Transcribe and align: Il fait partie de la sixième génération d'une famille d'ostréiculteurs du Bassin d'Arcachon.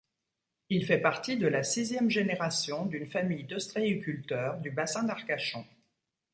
Il 0.71 0.83
fait 0.83 0.97
partie 0.97 1.37
de 1.37 1.45
la 1.45 1.61
sixième 1.61 2.09
génération 2.09 2.87
d'une 2.87 3.05
famille 3.05 3.43
d'ostréiculteurs 3.43 4.57
du 4.59 4.71
Bassin 4.71 5.03
d'Arcachon. 5.03 5.63